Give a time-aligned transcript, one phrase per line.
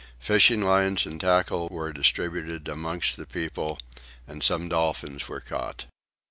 [0.17, 3.77] Fishing lines and tackle were distributed amongst the people
[4.27, 5.85] and some dolphins were caught.